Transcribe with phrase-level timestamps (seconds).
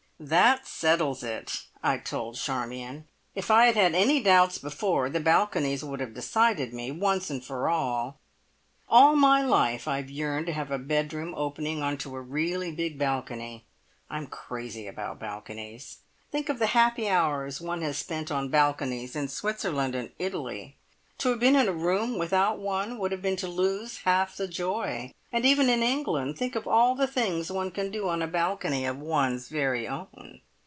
[0.23, 3.07] "That settles it!" I told Charmion.
[3.33, 7.67] "If I had had any doubts before, the balconies would have decided me, once for
[7.67, 8.19] all.
[8.87, 12.71] All my life I have yearned to have a bedroom opening on to a really
[12.71, 13.65] big balcony.
[14.11, 15.97] I'm crazy about balconies!
[16.31, 20.77] Think of the happy hours one has spent on balconies in Switzerland and Italy!
[21.17, 24.47] To have been in a room without one would have been to lose half the
[24.47, 25.13] joy.
[25.33, 28.85] And even in England think of all the things one can do on a balcony
[28.85, 30.41] of one's very own.